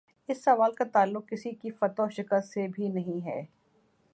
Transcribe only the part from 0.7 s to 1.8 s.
کا تعلق کسی کی